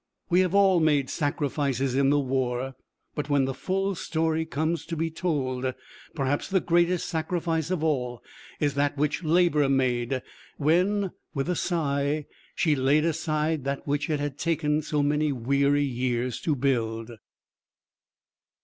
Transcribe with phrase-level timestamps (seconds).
[0.31, 2.73] We have all made sacrifices in the war,
[3.13, 5.75] but when the full story comes to be told,
[6.15, 8.23] perhaps the greatest sacrifice of all
[8.59, 10.23] is that which Labour made
[10.57, 12.25] when, with a sigh,
[12.55, 17.11] she laid aside that which it had taken so many weary years to build.